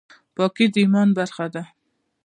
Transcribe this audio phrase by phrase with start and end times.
[0.35, 1.63] پاکي د ایمان برخه ده